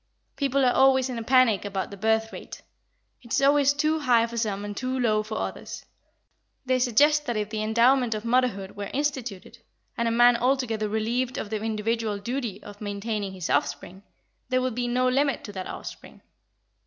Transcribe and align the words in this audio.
People 0.35 0.65
are 0.65 0.73
always 0.73 1.09
in 1.11 1.19
a 1.19 1.23
panic 1.23 1.63
about 1.63 1.91
the 1.91 1.95
birth 1.95 2.33
rate; 2.33 2.63
it 3.21 3.31
is 3.33 3.39
always 3.39 3.71
too 3.71 3.99
high 3.99 4.25
for 4.25 4.35
some 4.35 4.65
and 4.65 4.75
too 4.75 4.97
low 4.99 5.21
for 5.21 5.37
others. 5.37 5.85
They 6.65 6.79
suggest 6.79 7.27
that 7.27 7.37
if 7.37 7.51
the 7.51 7.61
endowment 7.61 8.15
of 8.15 8.25
motherhood 8.25 8.75
were 8.75 8.89
instituted, 8.95 9.59
and 9.95 10.07
a 10.07 10.11
man 10.11 10.37
altogether 10.37 10.89
relieved 10.89 11.37
of 11.37 11.51
the 11.51 11.61
individual 11.61 12.17
duty 12.17 12.63
of 12.63 12.81
maintaining 12.81 13.33
his 13.33 13.47
offspring, 13.47 14.01
there 14.49 14.59
would 14.63 14.73
be 14.73 14.87
no 14.87 15.07
limit 15.07 15.43
to 15.43 15.51
that 15.51 15.67
offspring. 15.67 16.21